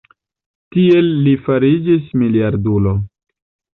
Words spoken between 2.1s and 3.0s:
miliardulo.